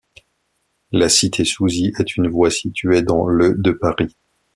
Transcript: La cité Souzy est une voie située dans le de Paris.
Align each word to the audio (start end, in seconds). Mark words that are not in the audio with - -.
La 0.91 1.09
cité 1.09 1.45
Souzy 1.45 1.93
est 1.99 2.15
une 2.17 2.27
voie 2.27 2.49
située 2.49 3.03
dans 3.03 3.27
le 3.27 3.53
de 3.55 3.69
Paris. 3.69 4.17